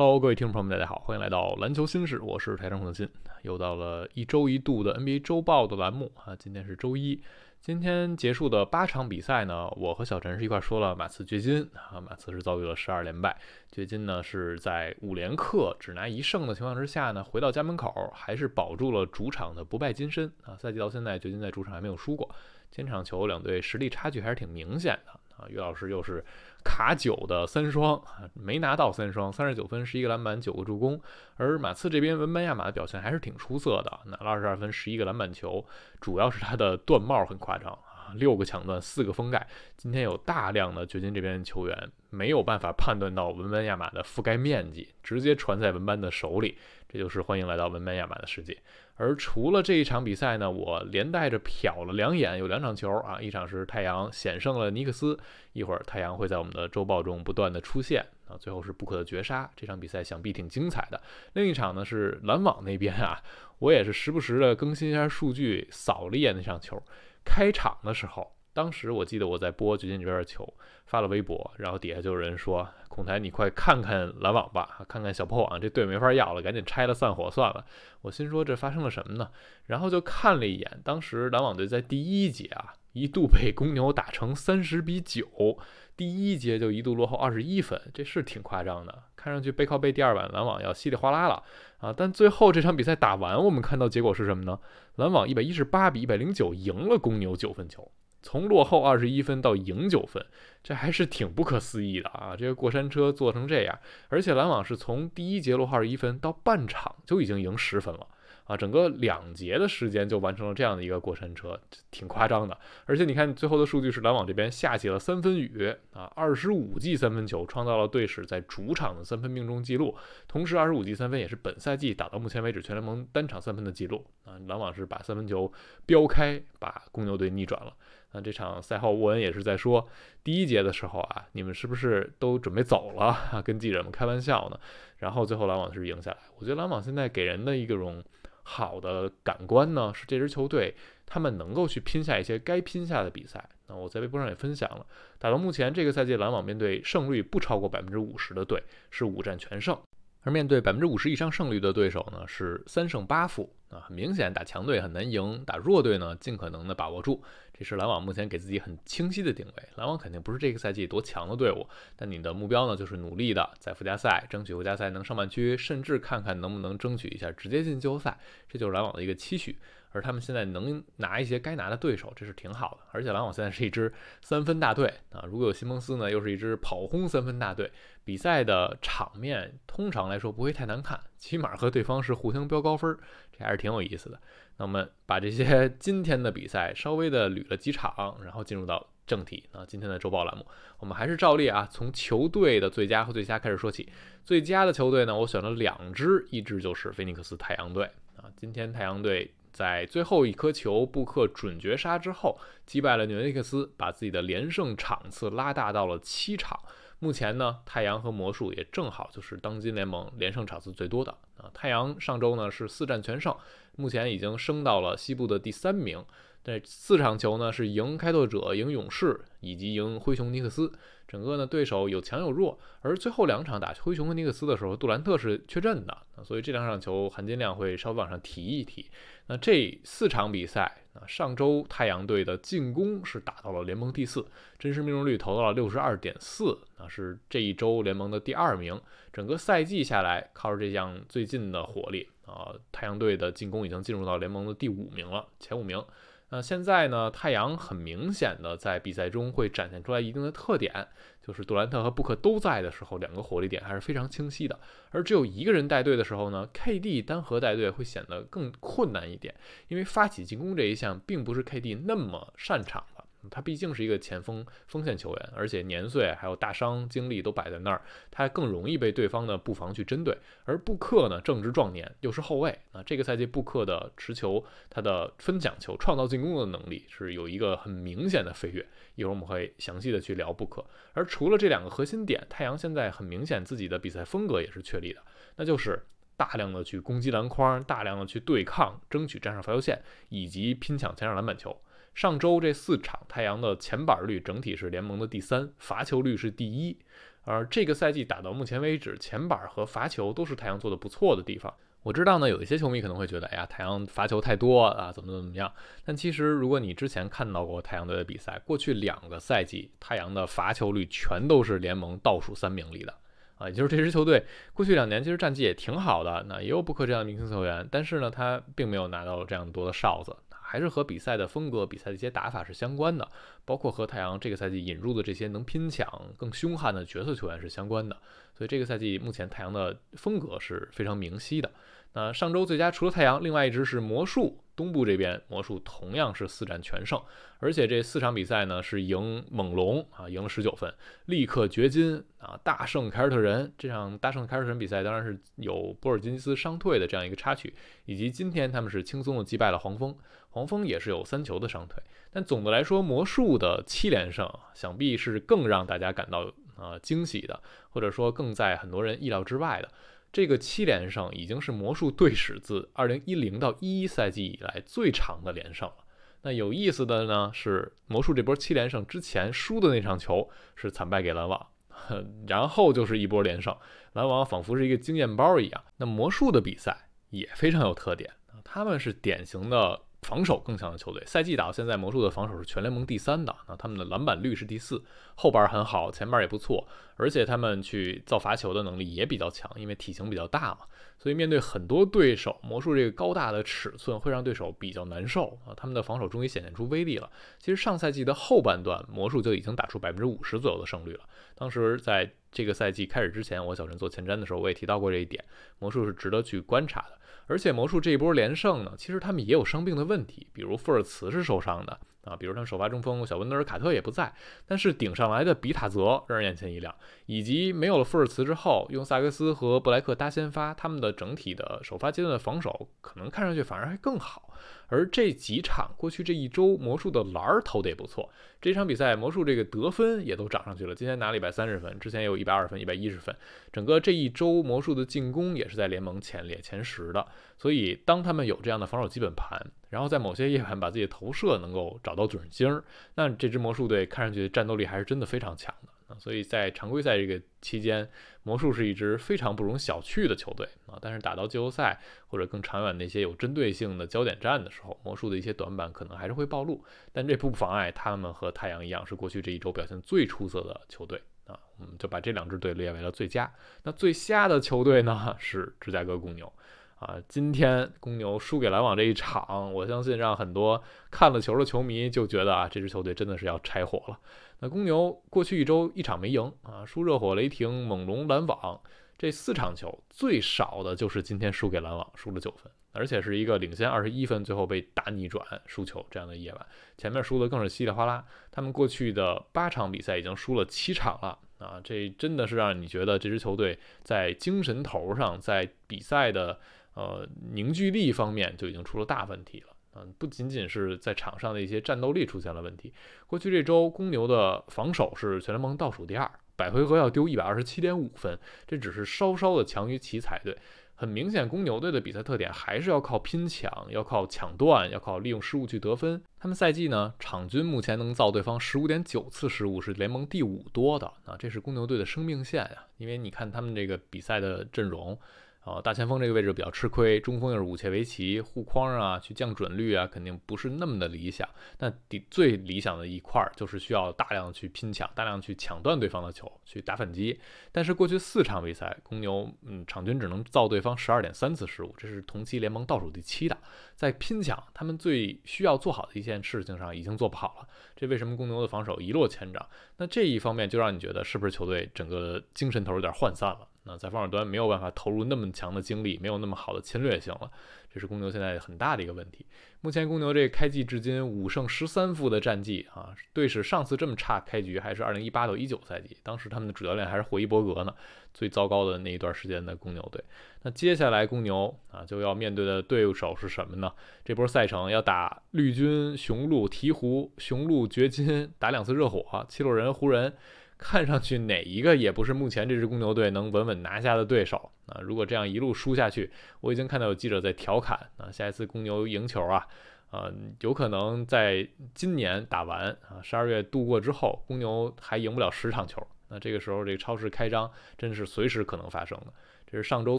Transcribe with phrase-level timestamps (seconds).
[0.00, 3.06] Hello，各位听众朋友们，大家好，欢迎来到篮球新事，我是台上孔德新。
[3.42, 7.20] 又到了一周一度的 NBA 周报的栏目啊，今天是周一，
[7.60, 13.38] 今天结束的八场比赛呢，我和小陈是一块说了马刺掘金啊，马刺是遭遇了十二连败，
[13.70, 22.26] 掘金呢是在五连客只拿一胜的情况之下呢，回到家门口还是保住了主场的不败金身啊，赛季到现在掘金在主场还没有输过，
[22.70, 26.24] 前场球两队实力差距还是挺明显的啊，于老师又是。
[26.62, 27.98] 卡九的三双
[28.34, 31.00] 没拿到三双，三十九分，十一个篮板，九个助攻。
[31.38, 35.64] 而马刺这边文班亚马的表现还是挺出色的，拿了二十二分，十一个篮板球，
[36.02, 39.46] 主要是他的断帽很夸张啊，六个抢断，四个封盖。
[39.78, 46.58] 今天有大量的掘金这边球员没有办法判断到文班亚马的覆盖面积，直接传在文班的手里，
[46.90, 48.54] 这就是欢迎来到文班亚马的世界。
[49.00, 55.18] 而除了这一场比赛呢，我连带着瞟了两眼，有两场球啊，一场是太阳险胜了尼克斯，
[55.54, 61.00] 一会儿太阳会在我们的周报中不断的出现啊，最后是布克的绝杀，这场比赛想必挺精彩的。
[61.32, 63.18] 另一场呢是篮网那边啊，
[63.58, 66.82] 我也是时不时的更新一下数据，扫了一眼那场球，
[67.24, 68.30] 开场的时候。
[68.52, 70.46] 当时我记得我在播掘金这边的球，
[70.86, 77.64] 发了微博，然后底下就有人说：“孔台，你快看看篮网吧，看看小破网，这队没法要了，赶紧拆了散伙算了。”
[78.02, 79.30] 我心说这发生了什么呢？
[79.66, 85.56] 然后就看了一眼，当时篮网队在第一节啊，一度被公牛打成三十比九，
[85.96, 89.04] 第一节就一度落后二十一分，这是挺夸张的。
[89.14, 91.42] 看上去背靠背第二晚篮网要稀里哗啦了
[91.78, 91.94] 啊！
[91.96, 94.58] 但最后这场比赛打完，我们看到结果是什么呢？
[94.96, 97.92] 篮网一百一十八比一百零九赢了公牛九分球。
[98.22, 100.24] 从落后二十一分到赢九分，
[100.62, 102.36] 这还是挺不可思议的啊！
[102.36, 108.06] 这个过山车做成这样，而且篮网是从第一节落后二十一分到半场就已经赢十分了
[108.44, 108.56] 啊！
[108.56, 111.58] 整个两节的时间就完成了这样的一个过山车，
[111.90, 112.56] 挺夸张的。
[112.84, 119.96] 而且你看最后的数据是篮网这边下起了三分雨啊，二十五记三分球创造了队史在主场的三分命中记录，
[120.28, 124.36] 同时二十五记三分也是本赛季打到目前为止全联盟单场三分的记录啊！
[124.46, 125.50] 篮网是把三分球
[125.86, 127.72] 飙开，把公牛队逆转了。
[128.12, 129.88] 那这场赛后，沃恩也是在说，
[130.24, 133.16] 第一节的时候啊，你们是不是都准备走了？
[133.44, 134.58] 跟记者们开玩笑呢。
[134.98, 136.18] 然后最后篮网是赢下来。
[136.38, 138.02] 我觉得篮网现在给人的一种
[138.42, 140.74] 好的感官呢，是这支球队
[141.06, 143.48] 他们能够去拼下一些该拼下的比赛。
[143.68, 144.84] 那我在微博上也分享了，
[145.18, 149.78] 打到目前这个赛季，篮网面对胜率不超过百分之五十的队是五战全胜，
[150.22, 153.52] 而面对百分之五十以上胜率的对手呢是三胜八负。
[153.70, 157.22] 啊，很明显打强队很难赢，打弱队呢尽可能的把握住。
[157.56, 159.62] 这是篮网目前给自己很清晰的定位。
[159.76, 161.64] 篮网肯定不是这个赛季多强的队伍，
[161.94, 169.56] 但你的目标呢，就是努力的在附加赛争取附加赛能上半区，甚至看看能不能争取一下直接进季后赛，这就是篮网的一个期许。
[169.92, 172.86] 而他们现在能拿一些该拿的对手，这是挺好的。
[172.92, 173.92] 而且篮网现在是一支
[174.22, 177.70] 三分大队啊，如果有西蒙斯呢，又是一支跑轰三分大队，
[178.04, 182.96] 比赛的场面通常来说不会太难看，起码和对方是互相飙高分，
[183.32, 184.20] 这还是挺有意思的。
[184.58, 189.64] 那我们把这些 今天的比赛稍微的捋了几场，然后进入到正题啊。
[189.66, 190.46] 今天的周报栏目，
[190.78, 193.90] 我们还是照例啊，从球队的最佳和最佳开始说起。
[194.22, 197.84] 最佳的球队呢，我选了两支，一支就是菲尼克斯太阳队
[198.16, 198.30] 啊。
[198.36, 206.58] 今天太阳队在最后一颗球布克准绝杀之后，击败了纽约尼克斯，把自己的连胜场次拉大到了七场。
[206.98, 211.50] 目前呢，太阳和魔术也正好就是当今联盟连胜场次最多的啊。
[211.54, 213.34] 太阳上周呢是四战全胜。
[213.76, 216.04] 目前已经升到了西部的第三名，
[216.42, 220.72] 这四场球呢是赢开拓者、赢勇士以及赢灰熊尼克斯，
[221.06, 228.86] 整个呢对手有强有弱，而最后两场打灰熊和尼克斯的时候，杜兰特是缺阵的，所以这两场球含金量会稍微往上提一提。
[229.26, 234.24] 那这四场比赛，啊，上周太阳队的进攻是打到了联盟第四，
[234.58, 238.80] 真实命中率投到了六十二点四，那是这一周联盟的第二名。
[239.12, 242.08] 整个赛季下来，靠着这项最近的火力。
[242.24, 245.84] 啊，太阳队的进攻已经进入到联盟的第五名了，前五名。
[246.30, 250.86] 那现在呢，太阳很明显的在比赛中会展现出来一定的特点，
[251.20, 254.58] 就是杜兰特和布克都在的时候，两个火力点还是非常清晰的。
[254.90, 259.34] 而只有一个人带队的时候呢，KD 单核带队会显得更困难一点，
[259.68, 262.99] 因为发起进攻这一项并不是 KD 那么擅长的。
[263.30, 270.16] 他毕竟是一个前锋锋线球员，而且年岁还有大伤经历都摆在那儿，他更容易被对方的布防去针对。
[270.44, 278.66] 而布克呢，正值壮年，又是后卫，那这个赛季布克的持球、他的分享球、创造进攻的能力是有一个很明显的飞跃。
[278.94, 280.64] 一会儿我们会详细的去聊布克。
[280.92, 285.02] 而除了这两个核心点，太阳现在很明显自己的比赛风格也是确立的，
[285.36, 285.86] 那就是
[286.16, 291.58] 大量的去攻击篮筐，大量的去对抗，争取站上罚球线，以及拼抢前场篮板球。
[291.94, 296.78] 上周这四场，太阳的前板率整体是联盟的第三，罚球率是第一。
[297.24, 301.52] 而这个赛季打到目前为止，前板和罚球都是太阳做的不错的地方。
[301.82, 305.50] 我知道呢，有一些球迷可能会觉得，哎呀，太阳罚球太多啊，怎么怎么样？
[305.84, 312.94] 但其实，如果你之前看到过太阳队的比赛，过去两个赛季，太阳的罚球率全都是联盟倒数三名里的
[313.36, 320.14] 啊，也就是这支球队过去两年其实战绩也挺好的，那也有布克这样的明星球员，但是呢，他并没有拿到这样多的哨子。
[320.50, 323.08] 还是和比赛的风格、比赛的一些打法是相关的，
[323.44, 327.96] 包括和太阳这个赛季引入的这些能拼抢、更凶悍的角色球员是相关的。
[328.34, 331.48] 所以这个赛季目前太阳的风格是非常明晰的。
[331.92, 334.42] 那上周最佳除了太阳，另外一支是魔术。
[334.56, 337.00] 东部这边魔术同样是四战全胜，
[337.38, 340.70] 而且这四场比赛呢是赢猛龙啊，赢了十九分，
[341.06, 343.50] 立刻掘金啊，大胜凯尔特人。
[343.56, 347.54] 这场大胜凯尔特人比赛当然是有波尔津吉斯伤退的这样一个插曲，
[347.86, 349.96] 以及今天他们是轻松的击败了黄蜂，
[350.30, 351.82] 黄蜂也是有三球的伤退。
[352.12, 357.40] 但总的来说，魔术的七连胜想必是更让大家感到呃惊喜的，
[357.70, 359.68] 或者说更在很多人意料之外的。
[360.12, 365.84] 这个七连胜已经是魔术队史自二零一零到一一赛季以来最长的连胜了。
[366.22, 371.46] 那有意思的呢是，魔术这波七连胜之前输的那场球是惨败给篮网，
[372.26, 373.56] 然后就是一波连胜，
[373.92, 375.64] 篮网仿佛是一个经验包一样。
[375.76, 378.12] 那魔术的比赛也非常有特点
[378.42, 379.82] 他们是典型的。
[380.02, 383.34] 防守更强的球队，赛季打到现在，魔术的防守是全联盟第三的。
[383.46, 384.82] 那他们的篮板率是第四，
[385.14, 386.66] 后板很好，前板也不错，
[386.96, 390.60] 而且他们去造罚球的能力也比较强，因为体型比较大嘛。
[390.98, 395.52] 所以面对很多对手，魔术这个高大的尺寸会让对手比较难受啊。
[395.56, 397.10] 他们的防守终于显现出威力了。
[397.38, 401.00] 其实上赛季的后半段，魔术就已经打出百分之五十左右的胜率了。
[401.34, 405.24] 当时在这个赛季开始之前，我小陈做前瞻的时候，我也提到过这一点，
[405.58, 406.98] 魔术是值得去观察的。
[407.30, 414.12] 而且魔术这一波连胜呢，其实他们也有伤病的问题，比如富尔茨是受伤的啊，比如他们首发中锋小温德尔卡特也不在，
[414.44, 416.74] 但是顶上来的比塔泽让人眼前一亮，
[417.06, 424.34] 以及没有了富尔茨之后，用萨克斯和布莱克搭先发，他们的整体的首发阶段的防守可能看上去反而还更好。
[424.70, 428.08] 而这几场过去这一周，魔术的篮儿投的也不错。
[428.40, 430.74] 这场比赛，魔术这个得分也都涨上去了。
[430.74, 433.14] 今天拿了一百三十分，之前也有一百二十分、一百一十分。
[433.52, 437.04] 整个这一周，魔术的进攻也是在联盟前列前十的。
[437.36, 442.64] 所以，当他们有这样的防守基本盘，然后在某些夜盘把自己的投射能够找到准星儿，
[442.94, 445.69] 那这支魔术队看上去战斗力还是真的非常强的。
[445.98, 447.88] 所以在常规赛这个期间，
[448.22, 450.78] 魔术是一支非常不容小觑的球队啊。
[450.80, 456.64] 但是打到季后赛或者更长远那些有针对性的焦点战的时候，魔术的一些短板可能还是会暴露。
[456.92, 461.38] 但这不妨碍他们和太阳一样，是过去这一周表现最出色的球队啊。
[461.58, 463.32] 我们就把这两支队列为了最佳。
[463.62, 466.32] 那最瞎的球队呢是芝加哥公牛。
[466.80, 473.98] 啊，今天公牛输给篮网这一场，我相信让很多看了球的球迷就觉得啊，这支球队真的是要拆伙了。
[474.40, 478.60] 那公牛过去一周一场没赢啊，输热火、雷霆、猛龙、篮网
[478.98, 486.46] 这四场球，最少的就是今天输给篮网，输了九分，而且是一个领先二十一分，最后被大逆转输球这样的夜晚。
[486.76, 496.38] 前面输的更是稀里哗啦，他们过去的八场比赛已经输了七场了啊，这真的是让你觉得这支球队在精神头上，在比赛的。
[496.74, 499.49] 呃，凝聚力方面就已经出了大问题了。
[499.76, 502.72] 嗯，不仅仅是在场上的一些战斗力出现了问题。
[503.06, 510.36] 过去这周，公牛的防守是全联盟倒数第二，百回合要丢一百二十七点五分，这只是稍稍的强于奇才队。
[510.74, 516.02] 很明显，公牛队的比赛特点还是要靠拼抢，要靠抢断，要靠利用失误去得分。
[516.18, 520.86] 他们赛季呢，场均目前能造对方十五点九次失误，是联盟第五多的。
[521.04, 522.64] 啊，这是公牛队的生命线呀。
[522.78, 524.98] 因为你看他们这个比赛的阵容。
[525.40, 531.26] 啊，大前锋这个位置比较吃亏，中锋又是武切维奇护框啊，去降准率啊，肯定不是那么的理想。
[531.58, 537.18] 那第最理想的一块儿就是需要大量去拼抢，大量去抢断对方的球，去打反击。
[537.50, 543.36] 但是过去四场比赛，公牛嗯场均只能造对方十二点三次失误，这是同期联盟倒数第七的。
[543.74, 549.48] 在拼抢他们最需要做好的一件事情上已经做不好了，这为什么公牛的防守一落千丈？
[549.78, 553.48] 那这一方面就让你觉得是不是球队整个精神头有点涣散了？
[553.64, 557.30] 那在防守端没有办法投入那么强的精力，没有那么好的侵略性了，
[557.72, 559.26] 这是公牛现在很大的一个问题。
[559.60, 567.74] 目前公牛这开季至今五胜十三负的战绩啊，队史上次这么差开局还是二零一八到一九赛季，当时他们的主教练还是霍伊伯格呢，
[568.14, 570.02] 最糟糕的那一段时间的公牛队。
[570.42, 573.70] 那接下来公牛啊就要面对的对手是什么呢？
[574.02, 580.14] 这波赛程要打绿军、雄鹿、鹈鹕、雄鹿、掘金，打两次热火、七六人、湖人。
[580.60, 584.78] 看上去哪一个也不是目前这支公牛队能稳稳拿下的对手啊！
[584.82, 586.10] 如果这样一路输下去，
[586.42, 589.48] 我已经看到有记者在调侃啊，下一次公牛赢球啊，
[589.90, 599.06] 呃，有可能在今年打完啊十二月度过之后，公牛还赢不了十场球那这个时候这个超市开张真是随时可能发生的。
[599.50, 599.98] 这是上周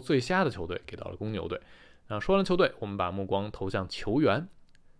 [0.00, 1.60] 最瞎的球队给到了公牛队。
[2.08, 4.48] 那说完球队，我们把目光投向球员。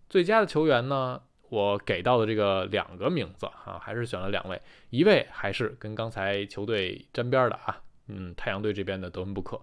[0.09, 1.21] 最佳的球员呢，
[1.53, 9.61] 我给到的这个两个名字啊，还是选了两位，一位还是跟刚才球队沾边的啊，嗯，太阳队这边的德文布克。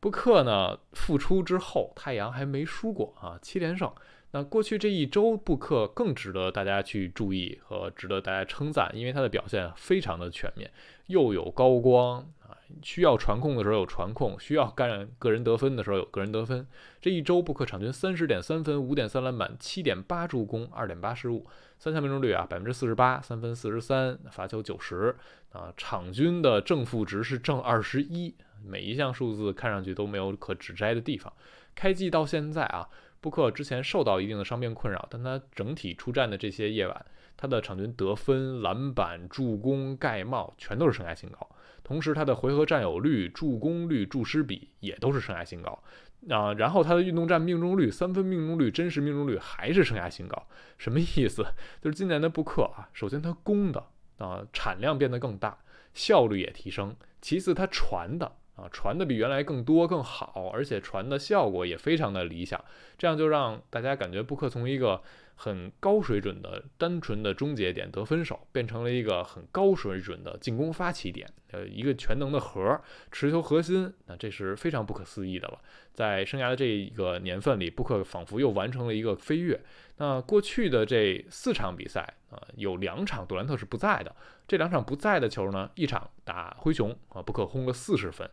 [0.00, 3.90] 布克呢复出之后，太阳还没输过啊，七连胜。
[4.32, 10.70] 那过去这一周，布克更值得大家去注意和值得大家称赞，因为他的表现非常的全面，
[11.06, 16.64] 又有高光啊，需要传控的时候有传控，需要干个人得分的时候有个人得分。
[17.00, 21.44] 这一周，布克场均三十点三分，五点三篮板，七点八助攻，二点八失误，
[21.76, 25.16] 三项命中率啊百分之四十八，三分四十三，罚球九十
[25.50, 28.32] 啊，场均的正负值是正二十一，
[28.64, 31.32] 每一项数字看上去都没有可指摘的地方。
[31.74, 32.88] 开季到现在啊。
[33.20, 41.48] 布克之前受到一定的伤病困扰，但他整体出战的这些夜晚，他的场均得分、篮板、助攻、盖帽全都是生涯新高。
[41.84, 45.82] 同时，他的回合占有率、助攻率、助失比也都是生涯新高。
[46.28, 50.46] 啊，然后他的运动战命中率、三分命中率、真实命中率还是生涯新高。
[50.78, 51.44] 什么意思？
[51.82, 53.84] 就是今年的布克啊，首先他攻的
[54.18, 55.58] 啊产量变得更大，
[55.94, 58.32] 效率也提升；其次他传的。
[58.60, 62.62] 啊，传的比原来更多更好，而且传的效果也非常的理想，
[62.98, 65.00] 这样就让大家感觉布克从一个
[65.36, 72.78] 很高水准的单纯的终结点得分手，变成了一个很高水准的进攻发起点，呃，一个全能的核，
[73.10, 75.58] 持球核心，那这是非常不可思议的了。
[75.94, 79.58] 在生涯的这一个年份里，布克仿佛又完成了一个飞跃。
[79.96, 84.14] 那过去的这四场比赛啊，有两场杜兰特是不在的，
[84.46, 88.28] 这两场不在的球呢，一场打灰熊啊，布克轰了四十分。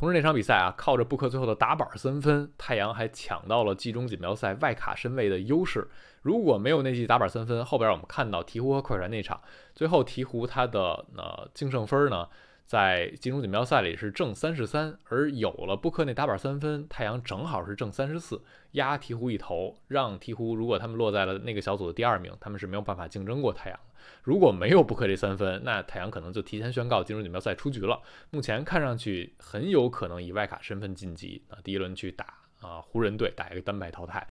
[0.00, 5.86] 同时那场比赛啊，靠着布克最后的打板三分，太阳还抢到了季中锦标赛外卡身位的优势。
[6.22, 9.38] 如果没有那记打板三分，后边我们看到鹈鹕和快船那场，
[9.74, 12.26] 最后鹈鹕他的呃净胜分呢，
[12.70, 23.80] 在季中锦标赛里是正三十三，而有了布克那打板三分，太阳正好是正三十四，压鹈鹕一头，让鹈鹕如果他们落在了那个小组的第二名，他们是没有办法竞争过太阳。
[24.22, 28.00] 如果没有布克这三分，那太阳可能就提前宣告进入锦标赛出局了。
[28.30, 32.26] 目前看上去很有可能以外卡身份晋级啊，第一轮去打
[32.60, 34.24] 啊湖人队，打一个单败淘汰。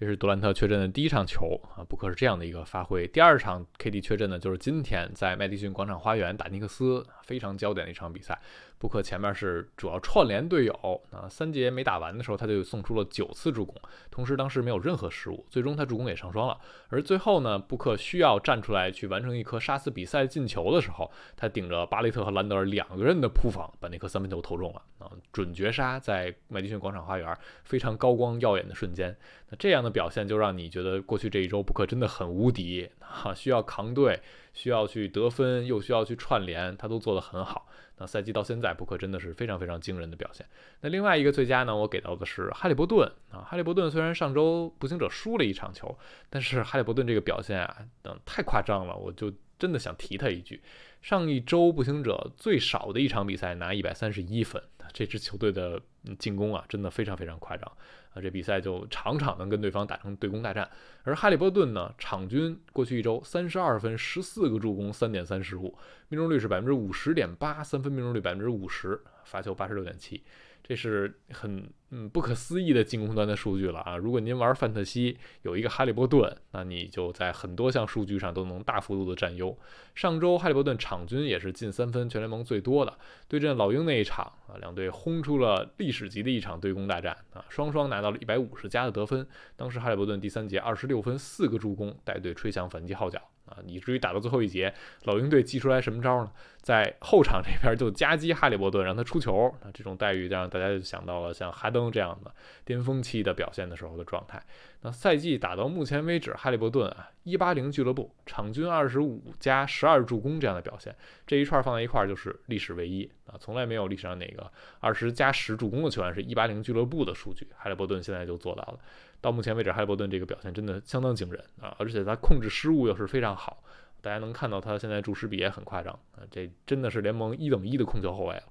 [0.00, 3.04] 这是杜兰特缺阵的第一场球啊，布克是这样的一个发挥。
[3.08, 8.38] 第二场 KD 缺阵呢，就是今天在麦迪逊广场花园打尼克斯，非常焦点的一场比赛。
[8.78, 13.74] 布克前面是主要串联队友，啊，三节没打完的时候，他就送出了九次助攻，
[14.10, 16.56] 同时当时没有任何失误，最终他助攻也上双了。
[16.88, 29.16] 而最后呢，布克需要站出来去完成一颗杀死比赛进球的时候，他顶着巴雷特和兰德尔两个人的扑防，把那颗三分球投中了，啊，准绝杀在麦迪逊广场花园非常高光耀眼的瞬间。
[29.50, 34.20] 那这样的表现就让你觉得过去这一周布克真的很无敌，哈，需要扛队，
[34.52, 37.66] 需要去得分，又需要去串联，他都做得很好。
[38.00, 40.46] 那赛季到现在，布克真的是非常非常惊人的表现。
[40.82, 43.40] 那另外一个最佳呢，我给到的是哈利伯顿啊。
[43.40, 45.98] 哈利伯顿虽然上周步行者输了一场球，
[46.30, 50.62] 但是哈利伯顿这个表现啊，等太夸张了，我就真的想提他一句。
[51.02, 54.62] 上一周步行者最少的一场比赛拿一百三十一分，
[54.92, 55.80] 这支球队的
[56.20, 57.70] 进攻啊，真的非常非常夸张。
[58.20, 60.68] 这比赛就场场能跟对方打成对攻大战，
[61.04, 65.76] 而哈利波顿呢，场均过去一周三十二分、十四个助攻、三点三失误，
[66.08, 70.22] 命中率是百分之五十点八，三分命中率百分之五十，罚球八十六点七。
[70.68, 73.96] 这是很嗯不可思议的进攻端的数据了啊！
[73.96, 79.56] 如果您玩范特西有一个哈利波顿，那你就在很多项数据上都能大幅度的占优。
[79.94, 82.98] 上周哈利波顿场均也是进三分全联盟最多的，
[83.28, 89.26] 对阵老鹰那一场啊，两队轰出了历史级的一场对攻大战啊，双双拿到了一百五十加的得分。
[89.56, 93.18] 当时哈利波顿第三节二十六分四个助攻，带队吹响反击号角。
[93.48, 94.72] 啊，以至于打到最后一节，
[95.04, 96.30] 老鹰队祭出来什么招呢？
[96.60, 99.50] 在后场这边就夹击哈利伯顿，让他出球。
[99.64, 102.30] 那这种待遇让大家就想到了像哈登这样的
[102.64, 104.42] 巅峰期的表现的时候的状态。
[104.82, 110.94] 那赛季打到目前为止，哈利伯顿啊，一八零俱乐部场均二十五加十二助攻这样的表现，
[111.26, 114.50] 这一串放在一块儿就是历史唯一啊，从来没有历史上哪个
[114.80, 118.78] 二十加十助攻的球员是一八零俱乐部的数据，哈利伯顿现在就做到了。
[119.20, 121.74] 到目前为止，哈利伯顿这个表现真的相当惊人啊！
[121.78, 123.62] 而且他控制失误又是非常好，
[124.00, 126.22] 大家能看到他现在注失比也很夸张啊！
[126.30, 128.44] 这真的是联盟一等一的控球后卫了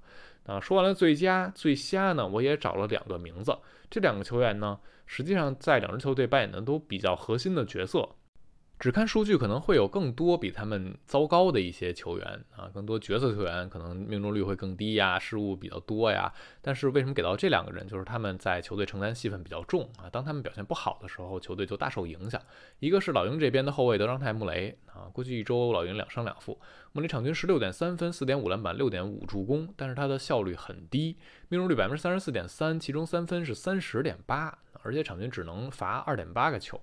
[0.46, 0.60] 啊！
[0.60, 3.58] 说完了最佳最瞎呢，我也找了两个名字，
[3.90, 8.10] 这两个球员呢，实际上在两支球队扮演的都比较核心的角色。
[8.80, 16.32] 只看数据可能会有更多比他们糟糕的一些球员啊，更多角色球员可能命中率会更低呀，失误比较多呀。
[16.62, 17.88] 但是为什么给到这两个人？
[17.88, 20.08] 就是他们在球队承担戏份比较重啊。
[20.12, 22.40] 当他们表现不好的时候，球队就大受影响。
[22.78, 26.60] 一个是老鹰这边的后卫德章泰·穆雷啊，过去一周老鹰两胜两负，
[26.92, 31.18] 穆雷场均十六点三分、四点五篮板、六点五助攻，但是他的效率很低，
[31.50, 36.80] 命中率百分之三十四点三，其中三分是三十点八，而且场均只能罚二点八个球。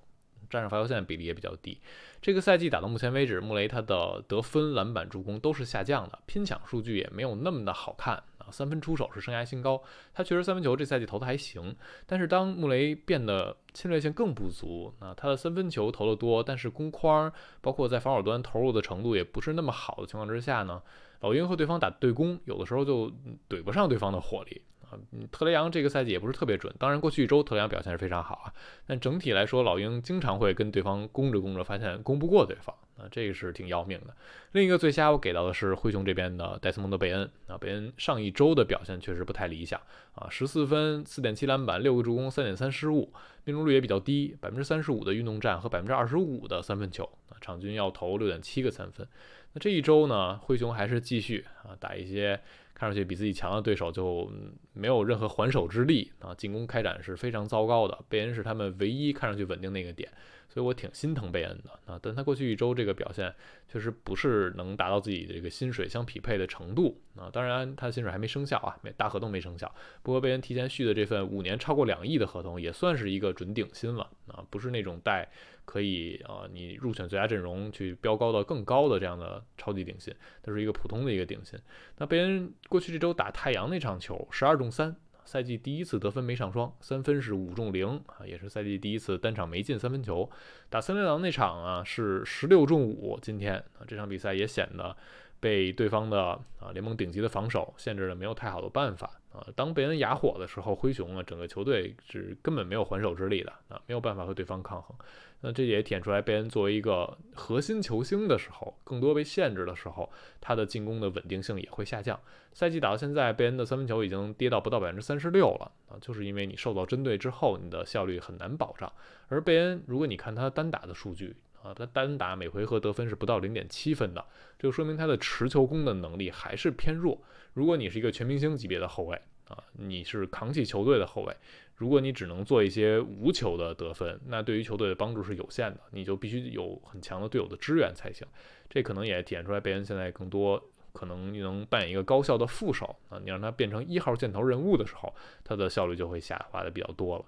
[0.49, 1.79] 站上罚球线比例也比较低。
[2.21, 8.47] 这个赛季打到目前为止，穆雷他的得分、篮板、助攻都是下降的，拼抢数据也没有那么的好看啊。
[8.51, 9.81] 三分出手是生涯新高，
[10.13, 11.75] 他确实三分球这赛季投的还行。
[12.05, 20.81] 但是当穆雷变得侵略性更不足啊，他的三分球投的多，但是攻框包括在防守端投入的程度也不是那么好的情况之下呢，
[21.21, 23.11] 老鹰和对方打对攻，有的时候就
[23.47, 24.61] 怼不上对方的火力。
[24.95, 26.73] 啊，特雷杨这个赛季也不是特别准。
[26.79, 28.53] 当然，过去一周特雷杨表现是非常好啊。
[28.85, 34.13] 但整体来说，老鹰经常会跟对方攻着攻着，发现攻不过对方啊，这个是挺要命的。
[34.53, 39.79] 另一个最佳我给到的是灰熊这边的戴斯蒙德·贝恩啊，贝恩上一周的表现确实不太理想
[40.15, 43.11] 啊，十四分、四点七篮板、六个助攻、三点三失误，
[43.43, 49.07] 命中率也比较低，百分之三十五的运动战和百分之二十五的三分球啊，场均要投六点七个三分。
[49.53, 52.39] 那这一周呢，灰熊还是继续啊打一些。
[52.75, 54.31] 看上去比自己强的对手就
[54.73, 57.97] 没有任何还手之力啊，进攻开展是非常糟糕的。
[58.07, 60.11] 贝恩是他们唯一看上去稳定那个点，
[60.55, 61.99] 所以我挺心疼贝恩的啊。
[62.01, 63.35] 但他过去一周这个表现
[63.67, 67.29] 确实不是能达到自己这个薪水相匹配的程度啊。
[67.31, 69.69] 当然，他的薪水还没生效啊，没大合同没生效。
[70.01, 75.29] 不过贝恩提前续的这份五年超过两亿的合同也算是一个准顶薪了啊，不是那种带。
[75.65, 81.59] 可以啊，你入选最佳阵容去飙高到更高的这样的超级顶薪，它是一个普通的一个顶薪。
[81.97, 84.95] 那贝恩过去这周打太阳那场球，十二中三，
[85.25, 90.29] 赛季第一次得分没上双，三分是五中零啊，也是赛季第一次单场没进三分球。
[90.69, 94.95] 打森林狼那场啊是十六中五，今天啊这场比赛也显得
[95.39, 96.21] 被对方的
[96.59, 99.09] 啊联盟顶级的防守限制了，没有太好的办法。
[99.31, 104.95] 啊，当贝恩哑火的时候，灰熊啊，整个球队是根本没有还手之力的啊，没有办法和对方抗衡。
[105.41, 112.17] 那这也体现出来，贝恩作为一个核心球星的时候，更多被限制的时候，他的进攻的稳定性也会下降。
[112.53, 118.89] 赛季打到现在，贝恩的三分球已经跌到不到百分之三十六了啊，就是因为你受到针对之后，你的效率很难保障。
[119.27, 124.23] 而贝恩，如果你看他单打的数据啊，他单打每回合得分是不到零点七分的，
[124.59, 127.19] 这就说明他的持球攻的能力还是偏弱。
[127.53, 131.35] 如果你是一个全明星级别的后卫啊，你是扛起球队的后卫，
[131.75, 138.27] 如果你只能做一些无球的得分，那对于球队的帮助是有限的，你就必须有很强的队友的支援才行。
[138.69, 145.11] 这可能也体现出来贝恩现在更多可能能扮演一个高效的副手啊，你让他变成一号箭头人物的时候，
[145.43, 147.25] 他的效率就会下滑的比较多了。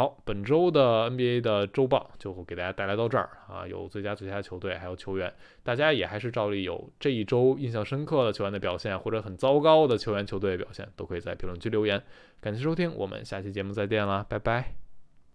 [0.00, 5.30] 好，本周的 NBA 的周报就给大家带来到这儿啊，有最佳最佳球队，还有球员，
[5.62, 12.02] 大家也还是照例有这一周印象深刻的球员的表现，或者很糟糕的球员球队的表现，都可以在评论区留言。
[12.40, 14.89] 感谢收听，我们下期节目再见啦，拜拜。